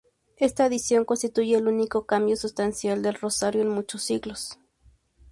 Esta 0.37 0.65
adición 0.65 1.05
constituye 1.05 1.55
el 1.57 1.67
único 1.67 2.07
cambio 2.07 2.35
sustancial 2.35 3.03
del 3.03 3.13
rosario 3.13 3.61
en 3.61 3.69
muchos 3.69 4.01
siglos. 4.01 4.57